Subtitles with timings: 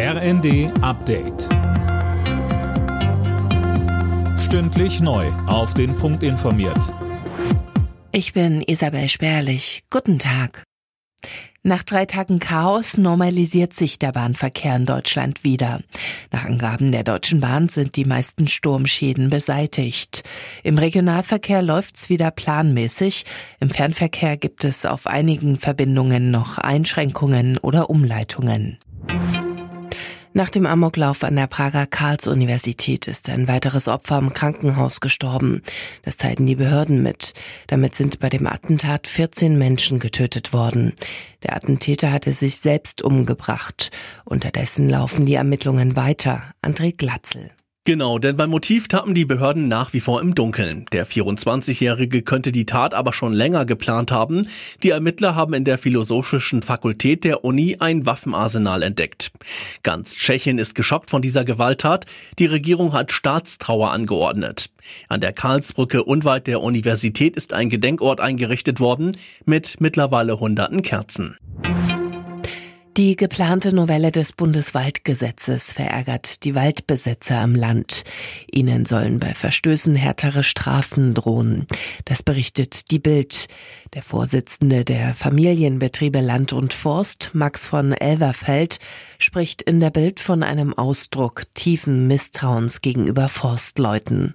[0.00, 1.48] RND Update.
[4.38, 5.26] Stündlich neu.
[5.48, 6.94] Auf den Punkt informiert.
[8.12, 9.82] Ich bin Isabel Spärlich.
[9.90, 10.62] Guten Tag.
[11.64, 15.80] Nach drei Tagen Chaos normalisiert sich der Bahnverkehr in Deutschland wieder.
[16.30, 20.22] Nach Angaben der Deutschen Bahn sind die meisten Sturmschäden beseitigt.
[20.62, 23.24] Im Regionalverkehr läuft's wieder planmäßig.
[23.58, 28.78] Im Fernverkehr gibt es auf einigen Verbindungen noch Einschränkungen oder Umleitungen.
[30.38, 35.62] Nach dem Amoklauf an der Prager Karls-Universität ist ein weiteres Opfer im Krankenhaus gestorben.
[36.04, 37.34] Das teilten die Behörden mit.
[37.66, 40.92] Damit sind bei dem Attentat 14 Menschen getötet worden.
[41.42, 43.90] Der Attentäter hatte sich selbst umgebracht.
[44.24, 46.54] Unterdessen laufen die Ermittlungen weiter.
[46.62, 47.50] André Glatzel.
[47.88, 50.84] Genau, denn beim Motiv tappen die Behörden nach wie vor im Dunkeln.
[50.92, 54.46] Der 24-Jährige könnte die Tat aber schon länger geplant haben.
[54.82, 59.32] Die Ermittler haben in der Philosophischen Fakultät der Uni ein Waffenarsenal entdeckt.
[59.84, 62.04] Ganz Tschechien ist geschockt von dieser Gewalttat.
[62.38, 64.68] Die Regierung hat Staatstrauer angeordnet.
[65.08, 71.38] An der Karlsbrücke unweit der Universität ist ein Gedenkort eingerichtet worden mit mittlerweile hunderten Kerzen.
[72.98, 78.02] Die geplante Novelle des Bundeswaldgesetzes verärgert die Waldbesitzer im Land.
[78.50, 81.68] Ihnen sollen bei Verstößen härtere Strafen drohen.
[82.06, 83.46] Das berichtet die Bild.
[83.94, 88.80] Der Vorsitzende der Familienbetriebe Land und Forst, Max von Elverfeld,
[89.20, 94.34] spricht in der Bild von einem Ausdruck tiefen Misstrauens gegenüber Forstleuten.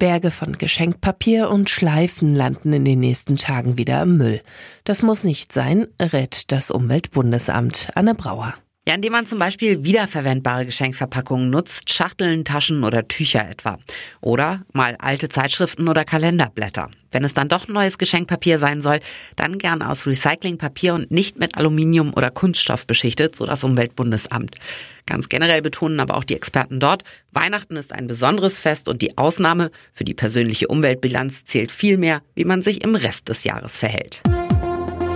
[0.00, 4.40] Berge von Geschenkpapier und Schleifen landen in den nächsten Tagen wieder im Müll.
[4.82, 8.54] Das muss nicht sein, rät das Umweltbundesamt Anne Brauer.
[8.88, 13.78] Ja, indem man zum Beispiel wiederverwendbare Geschenkverpackungen nutzt, Schachteln, Taschen oder Tücher etwa.
[14.22, 16.88] Oder mal alte Zeitschriften oder Kalenderblätter.
[17.12, 19.00] Wenn es dann doch neues Geschenkpapier sein soll,
[19.36, 24.56] dann gern aus Recyclingpapier und nicht mit Aluminium oder Kunststoff beschichtet, so das Umweltbundesamt.
[25.04, 29.18] Ganz generell betonen aber auch die Experten dort, Weihnachten ist ein besonderes Fest und die
[29.18, 33.76] Ausnahme für die persönliche Umweltbilanz zählt viel mehr, wie man sich im Rest des Jahres
[33.76, 34.22] verhält.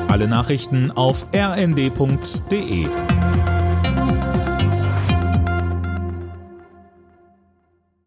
[0.09, 2.87] Alle Nachrichten auf rnd.de